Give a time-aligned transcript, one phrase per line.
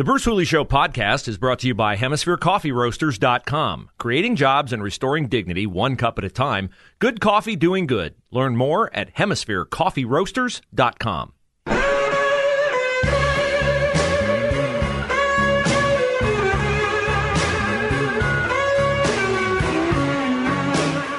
[0.00, 3.90] The Bruce Hooley Show podcast is brought to you by HemisphereCoffeeRoasters.com.
[3.98, 6.70] Creating jobs and restoring dignity one cup at a time.
[7.00, 8.14] Good coffee doing good.
[8.30, 11.32] Learn more at HemisphereCoffeeRoasters.com.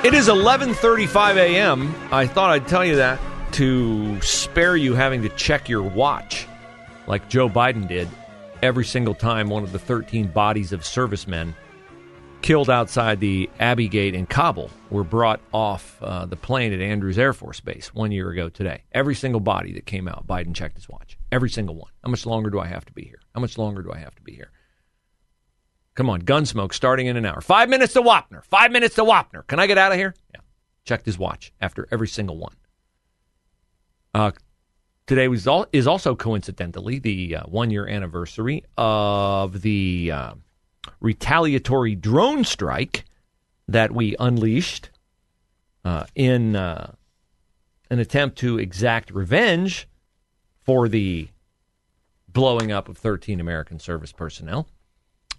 [0.04, 1.94] It is 11:35 a.m.
[2.12, 3.20] I thought I'd tell you that
[3.52, 6.48] to spare you having to check your watch
[7.06, 8.10] like Joe Biden did
[8.62, 11.56] every single time one of the 13 bodies of servicemen
[12.42, 17.20] killed outside the Abbey Gate in Kabul were brought off uh, the plane at Andrews
[17.20, 18.84] Air Force Base one year ago today.
[18.92, 21.18] Every single body that came out, Biden checked his watch.
[21.32, 21.92] Every single one.
[22.04, 23.20] How much longer do I have to be here?
[23.36, 24.52] How much longer do I have to be here?
[25.96, 27.42] Come on, Gunsmoke starting in an hour.
[27.42, 28.44] Five minutes to Wapner.
[28.46, 29.46] Five minutes to Wapner.
[29.46, 30.16] Can I get out of here?
[30.34, 30.42] Yeah.
[30.86, 32.56] Checked his watch after every single one.
[34.14, 34.32] Uh,
[35.08, 40.34] today was all, is also coincidentally the uh, one year anniversary of the uh,
[41.00, 43.06] retaliatory drone strike
[43.68, 44.90] that we unleashed
[45.84, 46.94] uh, in uh,
[47.90, 49.88] an attempt to exact revenge
[50.60, 51.28] for the
[52.28, 54.68] blowing up of 13 American service personnel.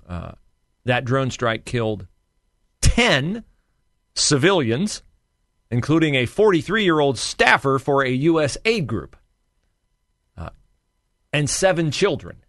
[0.08, 0.32] Uh,
[0.84, 2.06] that drone strike killed
[2.80, 3.44] 10
[4.14, 5.02] civilians,
[5.70, 8.58] including a 43 year old staffer for a U.S.
[8.64, 9.16] aid group,
[11.33, 12.44] and seven children,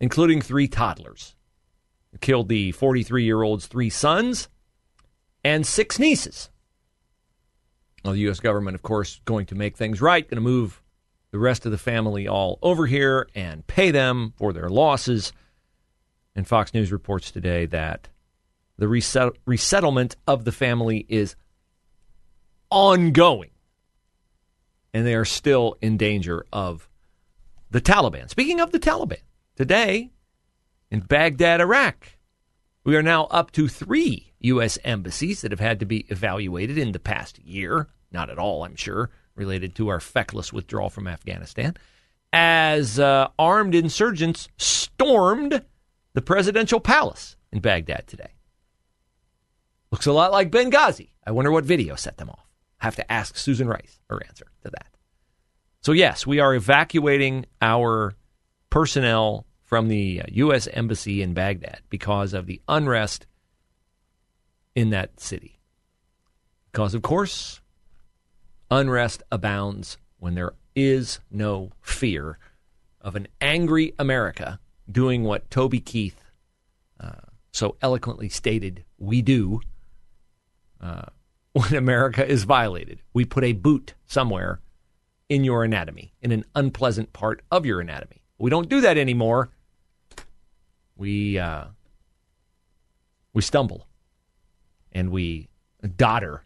[0.00, 1.34] including three toddlers.
[2.12, 4.48] It killed the 43 year old's three sons
[5.44, 6.50] and six nieces.
[8.04, 8.40] Well, the U.S.
[8.40, 10.82] government, of course, going to make things right, going to move
[11.30, 15.32] the rest of the family all over here and pay them for their losses.
[16.34, 18.08] And Fox News reports today that
[18.78, 21.36] the reset- resettlement of the family is
[22.70, 23.50] ongoing.
[24.92, 26.89] And they are still in danger of
[27.70, 28.28] the Taliban.
[28.28, 29.20] Speaking of the Taliban,
[29.56, 30.10] today
[30.90, 32.18] in Baghdad, Iraq,
[32.84, 34.78] we are now up to three U.S.
[34.84, 37.88] embassies that have had to be evaluated in the past year.
[38.10, 41.76] Not at all, I'm sure, related to our feckless withdrawal from Afghanistan.
[42.32, 45.62] As uh, armed insurgents stormed
[46.12, 48.34] the presidential palace in Baghdad today.
[49.90, 51.10] Looks a lot like Benghazi.
[51.26, 52.46] I wonder what video set them off.
[52.80, 54.89] I have to ask Susan Rice her answer to that.
[55.82, 58.14] So, yes, we are evacuating our
[58.68, 60.66] personnel from the U.S.
[60.66, 63.26] Uh, Embassy in Baghdad because of the unrest
[64.74, 65.58] in that city.
[66.70, 67.60] Because, of course,
[68.70, 72.38] unrest abounds when there is no fear
[73.00, 74.60] of an angry America
[74.90, 76.22] doing what Toby Keith
[77.00, 77.12] uh,
[77.52, 79.60] so eloquently stated we do
[80.80, 81.06] uh,
[81.52, 83.00] when America is violated.
[83.14, 84.60] We put a boot somewhere
[85.30, 88.20] in your anatomy, in an unpleasant part of your anatomy.
[88.38, 89.50] We don't do that anymore.
[90.96, 91.66] We uh,
[93.32, 93.86] we stumble
[94.92, 95.48] and we
[95.96, 96.42] dotter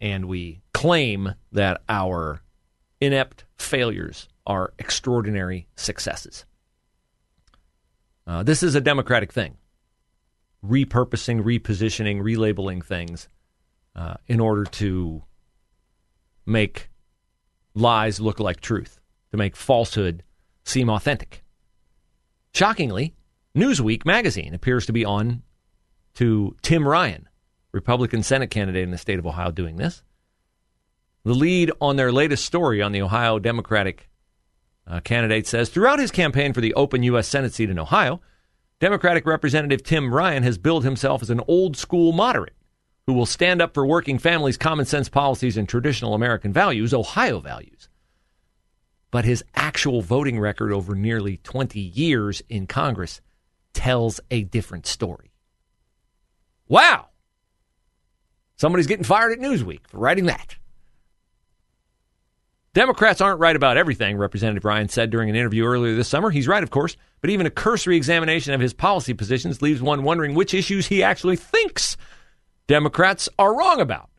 [0.00, 2.42] and we claim that our
[3.00, 6.44] inept failures are extraordinary successes.
[8.26, 9.56] Uh, this is a democratic thing.
[10.64, 13.28] Repurposing, repositioning, relabeling things
[13.96, 15.22] uh, in order to
[16.46, 16.88] make
[17.74, 19.00] lies look like truth,
[19.30, 20.22] to make falsehood
[20.64, 21.42] seem authentic.
[22.54, 23.14] Shockingly,
[23.56, 25.42] Newsweek magazine appears to be on
[26.14, 27.28] to Tim Ryan,
[27.72, 30.02] Republican Senate candidate in the state of Ohio, doing this.
[31.24, 34.08] The lead on their latest story on the Ohio Democratic
[34.86, 37.28] uh, candidate says throughout his campaign for the open U.S.
[37.28, 38.20] Senate seat in Ohio,
[38.80, 42.54] Democratic Representative Tim Ryan has billed himself as an old school moderate
[43.06, 47.40] who will stand up for working families, common sense policies, and traditional American values, Ohio
[47.40, 47.88] values.
[49.10, 53.20] But his actual voting record over nearly 20 years in Congress
[53.74, 55.32] tells a different story.
[56.68, 57.08] Wow!
[58.56, 60.56] Somebody's getting fired at Newsweek for writing that.
[62.74, 66.30] Democrats aren't right about everything, Representative Ryan said during an interview earlier this summer.
[66.30, 70.04] He's right, of course, but even a cursory examination of his policy positions leaves one
[70.04, 71.98] wondering which issues he actually thinks
[72.66, 74.10] Democrats are wrong about.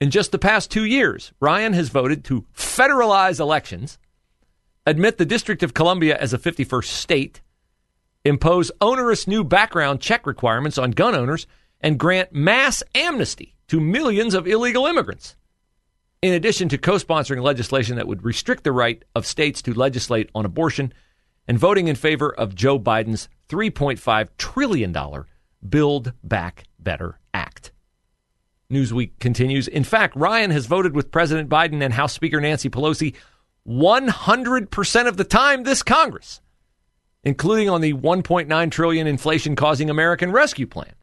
[0.00, 3.98] In just the past two years, Ryan has voted to federalize elections
[4.86, 7.40] admit the District of Columbia as a 51st state,
[8.24, 11.46] impose onerous new background check requirements on gun owners,
[11.80, 15.36] and grant mass amnesty to millions of illegal immigrants.
[16.20, 20.30] In addition to co sponsoring legislation that would restrict the right of states to legislate
[20.34, 20.92] on abortion
[21.48, 24.96] and voting in favor of Joe Biden's $3.5 trillion
[25.66, 27.72] Build Back Better Act.
[28.70, 29.68] Newsweek continues.
[29.68, 33.14] In fact, Ryan has voted with President Biden and House Speaker Nancy Pelosi
[33.68, 36.40] 100% of the time this Congress,
[37.22, 40.94] including on the 1.9 trillion inflation causing American Rescue Plan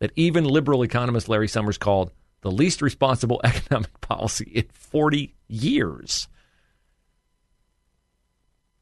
[0.00, 2.10] that even liberal economist Larry Summers called
[2.40, 6.26] the least responsible economic policy in 40 years.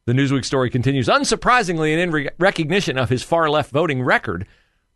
[0.07, 1.09] The Newsweek story continues.
[1.09, 4.47] Unsurprisingly, and in re- recognition of his far left voting record,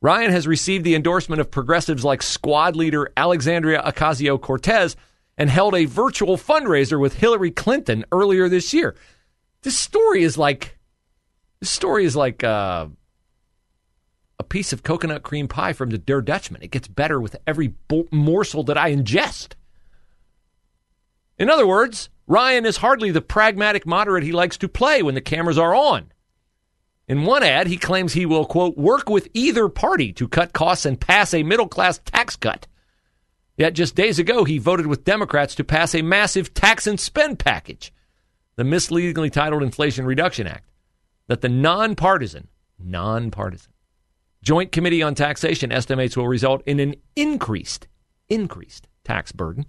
[0.02, 4.96] Ryan has received the endorsement of progressives like squad leader Alexandria Ocasio Cortez
[5.38, 8.96] and held a virtual fundraiser with Hillary Clinton earlier this year.
[9.62, 10.76] This story is like
[11.60, 12.88] this story is like uh,
[14.40, 16.62] a piece of coconut cream pie from the Der Dutchman.
[16.62, 19.52] It gets better with every bo- morsel that I ingest.
[21.38, 25.20] In other words, Ryan is hardly the pragmatic moderate he likes to play when the
[25.20, 26.10] cameras are on.
[27.08, 30.86] In one ad, he claims he will, quote, work with either party to cut costs
[30.86, 32.66] and pass a middle class tax cut.
[33.56, 37.38] Yet just days ago, he voted with Democrats to pass a massive tax and spend
[37.38, 37.92] package,
[38.56, 40.70] the misleadingly titled Inflation Reduction Act,
[41.26, 43.72] that the nonpartisan, nonpartisan
[44.42, 47.86] Joint Committee on Taxation estimates will result in an increased,
[48.28, 49.66] increased tax burden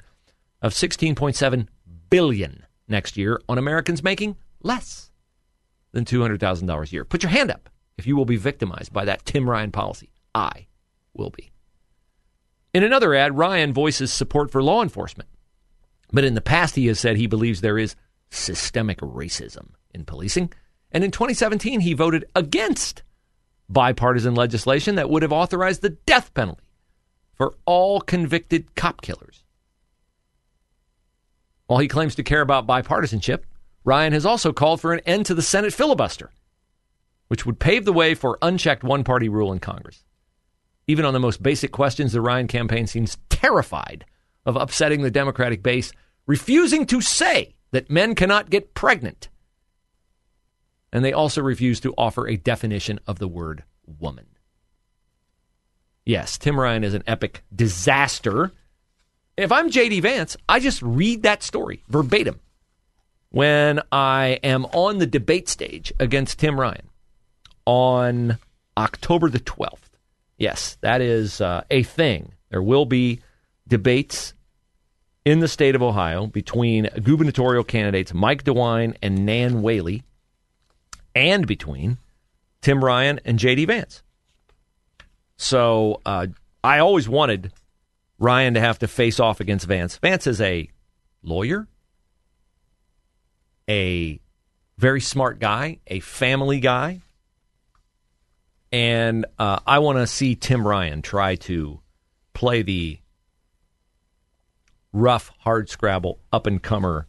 [0.63, 1.67] of 16.7
[2.09, 5.11] billion next year on Americans making less
[5.93, 7.05] than $200,000 a year.
[7.05, 10.11] Put your hand up if you will be victimized by that Tim Ryan policy.
[10.35, 10.67] I
[11.13, 11.51] will be.
[12.73, 15.29] In another ad, Ryan voices support for law enforcement.
[16.11, 17.95] But in the past, he has said he believes there is
[18.29, 20.51] systemic racism in policing.
[20.91, 23.03] And in 2017, he voted against
[23.69, 26.63] bipartisan legislation that would have authorized the death penalty
[27.33, 29.43] for all convicted cop killers.
[31.67, 33.43] While he claims to care about bipartisanship,
[33.85, 36.31] Ryan has also called for an end to the Senate filibuster,
[37.27, 40.03] which would pave the way for unchecked one party rule in Congress.
[40.87, 44.05] Even on the most basic questions, the Ryan campaign seems terrified
[44.45, 45.91] of upsetting the Democratic base,
[46.25, 49.29] refusing to say that men cannot get pregnant.
[50.91, 53.63] And they also refuse to offer a definition of the word
[53.99, 54.27] woman.
[56.05, 58.51] Yes, Tim Ryan is an epic disaster.
[59.37, 62.41] If I'm JD Vance, I just read that story verbatim
[63.33, 66.87] when I am on the debate stage against Tim Ryan
[67.65, 68.37] on
[68.77, 69.89] October the 12th.
[70.37, 72.33] Yes, that is uh, a thing.
[72.51, 73.21] There will be
[73.67, 74.35] debates
[75.25, 80.03] in the state of Ohio between gubernatorial candidates Mike DeWine and Nan Whaley,
[81.15, 81.97] and between
[82.61, 83.65] Tim Ryan and J.D.
[83.65, 84.03] Vance.
[85.37, 86.27] So uh,
[86.63, 87.51] I always wanted
[88.19, 89.97] Ryan to have to face off against Vance.
[89.97, 90.69] Vance is a
[91.23, 91.67] lawyer,
[93.69, 94.19] a
[94.77, 97.01] very smart guy, a family guy,
[98.71, 101.79] and uh, I want to see Tim Ryan try to
[102.33, 102.99] play the
[104.91, 107.07] rough, hard scrabble, up and comer,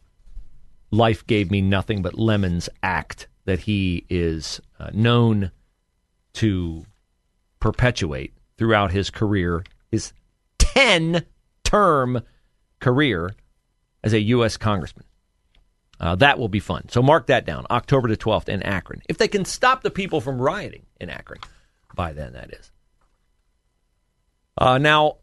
[0.91, 5.51] life gave me nothing but lemons act that he is uh, known
[6.35, 6.85] to
[7.61, 10.13] perpetuate throughout his career, his
[10.59, 11.25] 10
[11.63, 12.23] term
[12.81, 13.35] career
[14.03, 14.57] as a U.S.
[14.57, 15.07] congressman.
[16.01, 16.89] Uh, that will be fun.
[16.89, 19.03] So mark that down, October the 12th in Akron.
[19.09, 21.41] If they can stop the people from rioting in Akron,
[21.95, 22.73] by then, that is.
[24.59, 25.19] Uh, now,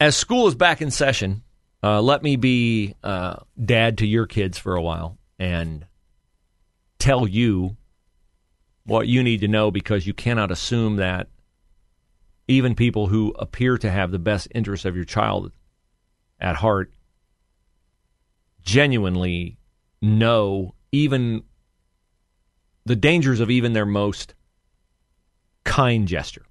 [0.00, 1.42] as school is back in session,
[1.82, 5.86] uh, let me be uh, dad to your kids for a while and
[6.98, 7.76] tell you
[8.84, 11.28] what you need to know because you cannot assume that
[12.48, 15.52] even people who appear to have the best interests of your child
[16.40, 16.92] at heart
[18.62, 19.58] genuinely
[20.02, 21.44] know even
[22.84, 24.34] the dangers of even their most
[25.64, 26.44] kind gesture.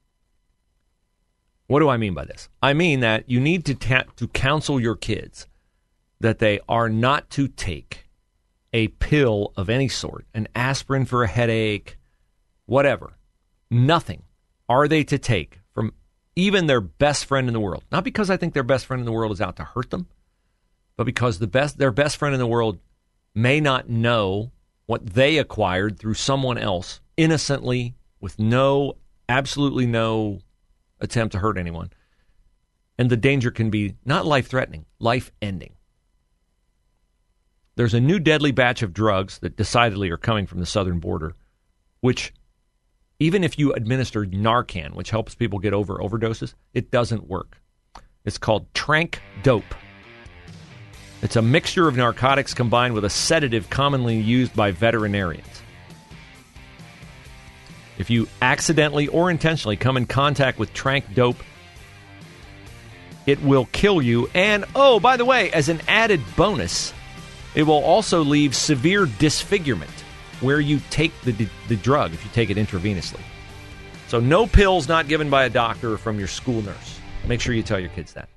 [1.68, 2.50] What do I mean by this?
[2.62, 5.48] I mean that you need to ta- to counsel your kids
[6.20, 8.08] that they are not to take
[8.74, 11.98] a pill of any sort, an aspirin for a headache,
[12.66, 13.14] whatever.
[13.70, 14.24] Nothing
[14.70, 15.94] are they to take from
[16.36, 17.84] even their best friend in the world.
[17.92, 20.08] Not because I think their best friend in the world is out to hurt them,
[20.96, 22.80] but because the best their best friend in the world
[23.34, 24.52] may not know
[24.86, 28.98] what they acquired through someone else innocently with no
[29.30, 30.40] absolutely no
[31.00, 31.92] attempt to hurt anyone.
[32.98, 35.74] And the danger can be not life threatening, life ending.
[37.76, 41.34] there's a new deadly batch of drugs that decidedly are coming from the southern border,
[42.02, 42.34] which
[43.20, 47.62] even if you administer Narcan, which helps people get over overdoses, it doesn't work.
[48.26, 49.76] It's called trank dope.
[51.22, 55.46] It's a mixture of narcotics combined with a sedative commonly used by veterinarians.
[57.98, 61.38] If you accidentally or intentionally come in contact with trank dope,
[63.28, 64.28] it will kill you.
[64.34, 66.94] And oh, by the way, as an added bonus,
[67.54, 69.92] it will also leave severe disfigurement
[70.40, 73.20] where you take the, the drug if you take it intravenously.
[74.08, 77.00] So, no pills not given by a doctor or from your school nurse.
[77.28, 78.28] Make sure you tell your kids that.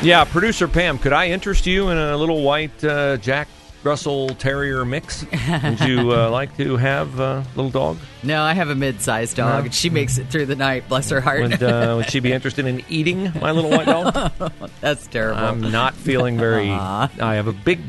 [0.00, 3.48] Yeah, producer Pam, could I interest you in a little white uh, Jack
[3.82, 5.26] Russell Terrier mix?
[5.62, 7.98] Would you uh, like to have a little dog?
[8.22, 9.64] No, I have a mid-sized dog.
[9.64, 9.70] No?
[9.72, 10.88] She makes it through the night.
[10.88, 11.42] Bless her heart.
[11.42, 14.32] Would, uh, would she be interested in eating my little white dog?
[14.80, 15.42] That's terrible.
[15.42, 16.70] I'm not feeling very.
[16.70, 17.80] I have a big,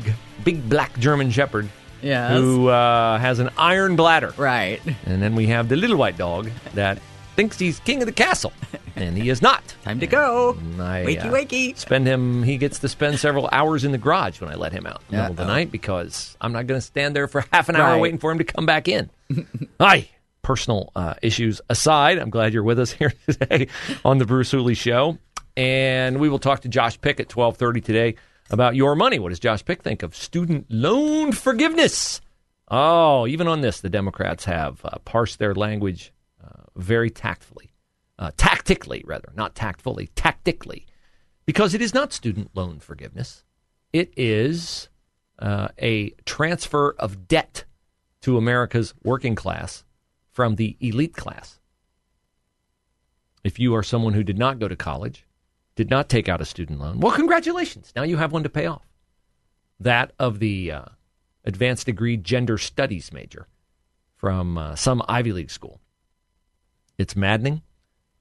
[0.42, 1.68] big black German Shepherd.
[2.02, 2.32] Yes.
[2.40, 4.34] Who uh, has an iron bladder.
[4.36, 4.80] Right.
[5.06, 6.98] And then we have the little white dog that
[7.40, 8.52] thinks he's king of the castle,
[8.96, 9.62] and he is not.
[9.84, 10.58] Time to go.
[10.78, 11.74] I, wakey, uh, wakey.
[11.78, 12.42] Spend him.
[12.42, 15.16] He gets to spend several hours in the garage when I let him out in
[15.16, 17.76] the middle of the night because I'm not going to stand there for half an
[17.76, 18.00] hour Right.
[18.00, 19.08] waiting for him to come back in.
[19.80, 20.10] Hi.
[20.42, 23.68] Personal uh, issues aside, I'm glad you're with us here today
[24.04, 25.16] on the Bruce Hooley Show,
[25.56, 28.14] and we will talk to Josh Pick at 12:30 today
[28.50, 29.18] about your money.
[29.18, 32.20] What does Josh Pick think of student loan forgiveness?
[32.68, 36.19] Oh, even on this, the Democrats have uh, parsed their language uh,
[36.76, 37.72] very tactfully,
[38.18, 40.86] uh, tactically rather, not tactfully, tactically,
[41.46, 43.44] because it is not student loan forgiveness.
[43.92, 44.88] It is
[45.38, 47.64] uh, a transfer of debt
[48.22, 49.84] to America's working class
[50.30, 51.58] from the elite class.
[53.42, 55.26] If you are someone who did not go to college,
[55.74, 57.92] did not take out a student loan, well, congratulations.
[57.96, 58.86] Now you have one to pay off.
[59.78, 60.84] That of the uh,
[61.44, 63.48] advanced degree gender studies major
[64.16, 65.80] from uh, some Ivy League school.
[67.00, 67.62] It's maddening.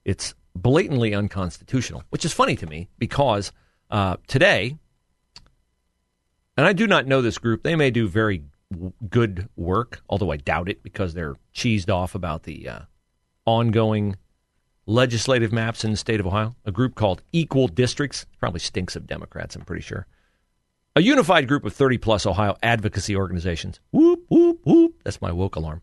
[0.05, 3.51] It's blatantly unconstitutional, which is funny to me because
[3.91, 4.77] uh, today,
[6.55, 8.45] and I do not know this group, they may do very
[9.09, 12.79] good work, although I doubt it because they're cheesed off about the uh,
[13.45, 14.15] ongoing
[14.86, 16.55] legislative maps in the state of Ohio.
[16.63, 20.07] A group called Equal Districts probably stinks of Democrats, I'm pretty sure.
[20.95, 23.81] A unified group of 30 plus Ohio advocacy organizations.
[23.91, 25.01] Whoop, whoop, whoop.
[25.03, 25.81] That's my woke alarm.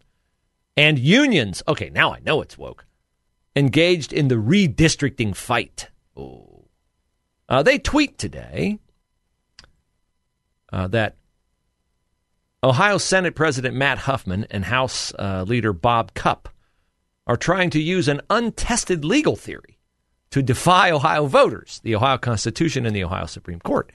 [0.76, 1.62] And unions.
[1.66, 2.84] Okay, now I know it's woke.
[3.54, 5.88] Engaged in the redistricting fight.
[6.16, 6.64] Oh.
[7.48, 8.78] Uh, they tweet today
[10.72, 11.16] uh, that
[12.62, 16.48] Ohio Senate President Matt Huffman and House uh, Leader Bob Cupp
[17.26, 19.78] are trying to use an untested legal theory
[20.30, 23.90] to defy Ohio voters, the Ohio Constitution, and the Ohio Supreme Court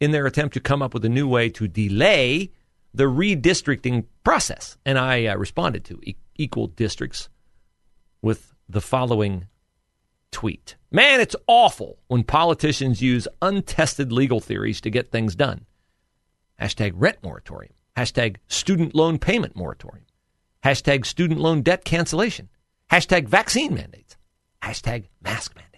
[0.00, 2.50] in their attempt to come up with a new way to delay
[2.94, 4.76] the redistricting process.
[4.84, 7.28] And I uh, responded to e- equal districts
[8.20, 9.46] with the following
[10.30, 15.66] tweet Man, it's awful when politicians use untested legal theories to get things done.
[16.60, 17.74] Hashtag rent moratorium.
[17.96, 20.06] Hashtag student loan payment moratorium.
[20.64, 22.48] Hashtag student loan debt cancellation.
[22.90, 24.16] Hashtag vaccine mandates.
[24.62, 25.72] Hashtag mask mandates.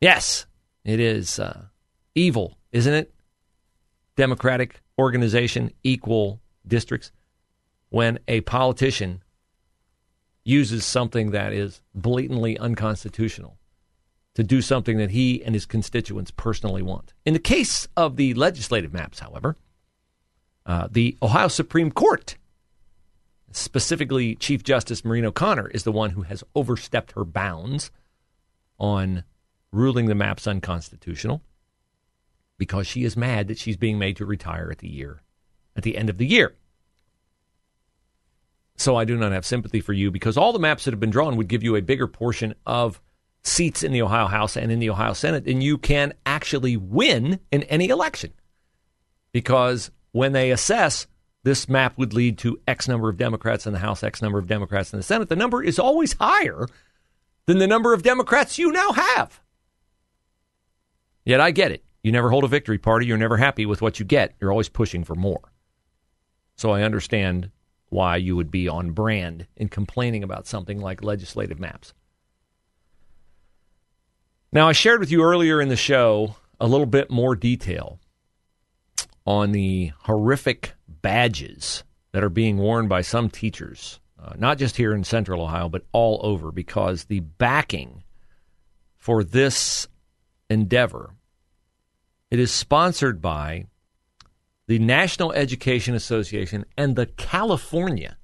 [0.00, 0.46] Yes,
[0.84, 1.64] it is uh,
[2.14, 3.12] evil, isn't it?
[4.16, 7.12] Democratic organization, equal districts.
[7.88, 9.22] When a politician
[10.44, 13.56] uses something that is blatantly unconstitutional
[14.34, 17.14] to do something that he and his constituents personally want.
[17.24, 19.56] In the case of the legislative maps, however,
[20.66, 22.36] uh, the Ohio Supreme Court,
[23.52, 27.90] specifically Chief Justice Maureen O'Connor, is the one who has overstepped her bounds
[28.78, 29.24] on
[29.72, 31.42] ruling the maps unconstitutional
[32.64, 35.20] because she is mad that she's being made to retire at the year
[35.76, 36.54] at the end of the year.
[38.76, 41.10] So I do not have sympathy for you because all the maps that have been
[41.10, 43.02] drawn would give you a bigger portion of
[43.42, 47.38] seats in the Ohio House and in the Ohio Senate than you can actually win
[47.52, 48.32] in any election.
[49.30, 51.06] Because when they assess
[51.42, 54.46] this map would lead to X number of Democrats in the House, X number of
[54.46, 56.66] Democrats in the Senate, the number is always higher
[57.44, 59.42] than the number of Democrats you now have.
[61.26, 61.84] Yet I get it.
[62.04, 63.06] You never hold a victory party.
[63.06, 64.34] You're never happy with what you get.
[64.40, 65.52] You're always pushing for more.
[66.54, 67.50] So I understand
[67.88, 71.92] why you would be on brand in complaining about something like legislative maps.
[74.52, 77.98] Now, I shared with you earlier in the show a little bit more detail
[79.26, 81.82] on the horrific badges
[82.12, 85.84] that are being worn by some teachers uh, not just here in central Ohio, but
[85.92, 88.02] all over, because the backing
[88.96, 89.86] for this
[90.48, 91.10] endeavor
[92.34, 93.64] it is sponsored by
[94.66, 98.16] the National Education Association and the California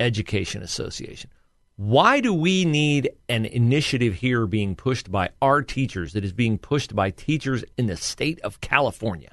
[0.00, 1.28] Education Association.
[1.76, 6.56] Why do we need an initiative here being pushed by our teachers that is being
[6.56, 9.32] pushed by teachers in the state of California?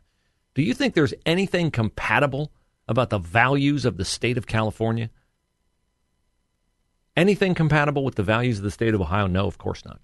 [0.54, 2.52] Do you think there's anything compatible
[2.90, 5.10] about the values of the state of California?
[7.16, 9.28] Anything compatible with the values of the state of Ohio?
[9.28, 10.02] No, of course not.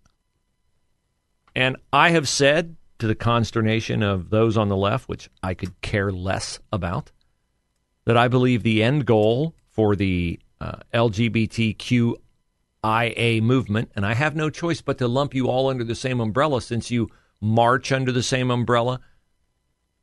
[1.53, 5.81] And I have said to the consternation of those on the left, which I could
[5.81, 7.11] care less about,
[8.05, 12.17] that I believe the end goal for the uh, LGBTQIA
[13.41, 16.61] movement, and I have no choice but to lump you all under the same umbrella
[16.61, 17.09] since you
[17.41, 19.01] march under the same umbrella,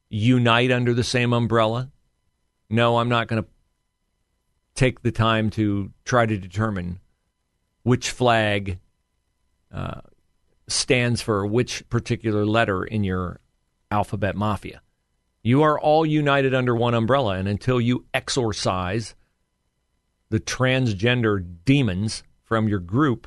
[0.08, 1.90] unite under the same umbrella.
[2.68, 3.48] No, I'm not going to
[4.74, 7.00] take the time to try to determine
[7.82, 8.78] which flag
[9.72, 10.00] uh,
[10.70, 13.40] stands for which particular letter in your
[13.90, 14.82] alphabet mafia.
[15.42, 19.14] You are all united under one umbrella, and until you exorcise
[20.28, 23.26] the transgender demons from your group,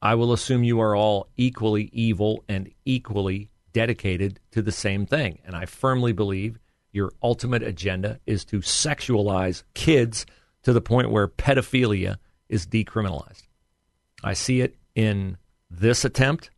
[0.00, 5.40] I will assume you are all equally evil and equally dedicated to the same thing.
[5.44, 6.58] And I firmly believe
[6.92, 10.26] your ultimate agenda is to sexualize kids
[10.62, 12.16] to the point where pedophilia
[12.48, 13.48] is decriminalized.
[14.22, 15.38] I see it in
[15.72, 16.50] this attempt.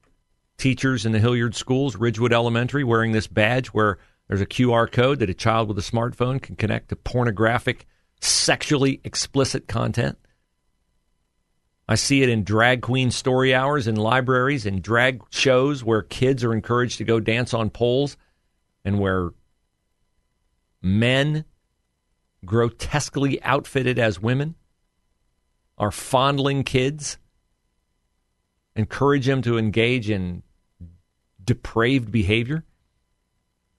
[0.56, 5.18] Teachers in the Hilliard schools, Ridgewood Elementary, wearing this badge where there's a QR code
[5.18, 7.86] that a child with a smartphone can connect to pornographic,
[8.20, 10.18] sexually explicit content.
[11.88, 16.42] I see it in drag queen story hours in libraries and drag shows where kids
[16.42, 18.16] are encouraged to go dance on poles
[18.84, 19.30] and where
[20.80, 21.44] men
[22.44, 24.54] grotesquely outfitted as women
[25.76, 27.18] are fondling kids
[28.76, 30.42] encourage them to engage in
[31.42, 32.64] depraved behavior.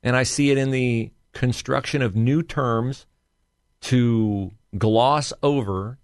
[0.04, 3.06] And I see it in the construction of new terms
[3.82, 5.98] to gloss over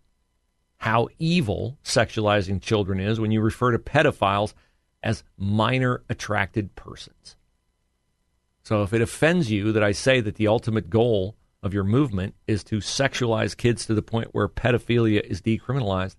[0.77, 4.53] how evil sexualizing children is when you refer to pedophiles
[5.03, 7.35] as minor attracted persons.
[8.63, 12.35] So if it offends you that I say that the ultimate goal of your movement
[12.47, 16.15] is to sexualize kids to the point where pedophilia is decriminalized,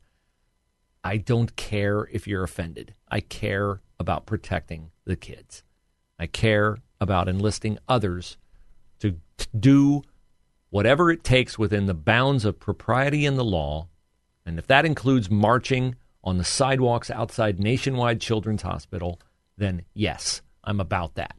[1.05, 2.95] I don't care if you're offended.
[3.09, 5.63] I care about protecting the kids.
[6.19, 8.37] I care about enlisting others
[9.01, 9.17] to,
[9.59, 10.03] do
[10.71, 13.89] whatever it takes within the bounds of propriety and the law.
[14.47, 19.21] And if that includes marching on the sidewalks outside Nationwide Children's Hospital,
[19.59, 21.37] then yes, I'm about that.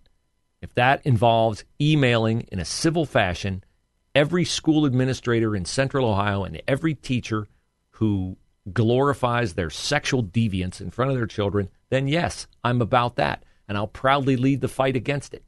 [0.62, 3.64] If that involves emailing in a civil fashion
[4.14, 7.48] every school administrator in Central Ohio and every teacher
[7.92, 8.38] who
[8.72, 13.44] glorifies their sexual deviance in front of their children, then yes, I'm about that.
[13.68, 15.44] And I'll proudly lead the fight against it.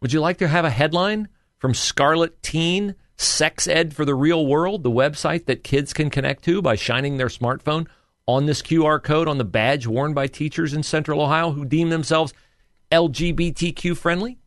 [0.00, 4.82] Would you like to have a headline from Scarleteen Sex Ed for the Real World,
[4.82, 7.86] the website that kids can connect to by shining their smartphone
[8.26, 11.90] on this QR code on the badge worn by teachers in Central Ohio who deem
[11.90, 12.34] themselves
[12.90, 14.38] LGBTQ friendly?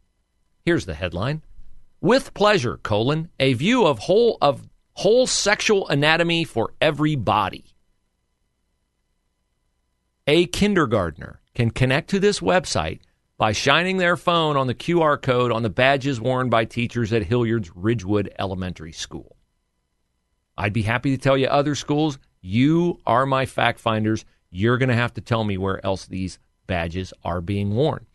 [0.65, 1.41] Here's the headline.
[2.01, 7.65] With pleasure, colon, a view of whole of whole sexual anatomy for every body.
[10.27, 12.99] A kindergartner can connect to this website
[13.37, 17.23] by shining their phone on the QR code on the badges worn by teachers at
[17.23, 19.35] Hilliard's Ridgewood Elementary School.
[20.57, 22.17] I'd be happy to tell you other schools.
[22.41, 24.23] You are my fact finders.
[24.49, 28.05] You're going to have to tell me where else these badges are being worn.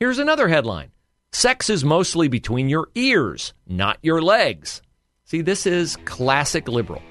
[0.00, 0.90] Here's another headline
[1.32, 4.82] Sex is mostly between your ears, not your legs.
[5.26, 7.02] See, this is classic liberal,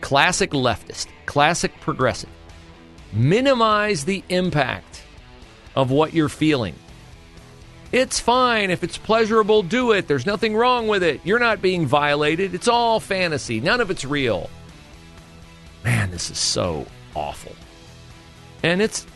[0.00, 2.30] classic leftist, classic progressive.
[3.12, 5.04] Minimize the impact
[5.76, 6.74] of what you're feeling.
[7.92, 8.70] It's fine.
[8.70, 10.08] If it's pleasurable, do it.
[10.08, 11.20] There's nothing wrong with it.
[11.24, 12.52] You're not being violated.
[12.52, 13.60] It's all fantasy.
[13.60, 14.50] None of it's real.
[15.84, 17.54] Man, this is so awful.
[18.64, 19.06] And it's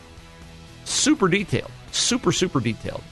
[0.85, 1.71] super detailed.
[1.91, 3.03] Super, super detailed.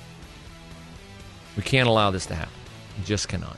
[1.58, 2.54] We can't allow this to happen.
[2.98, 3.58] We just cannot.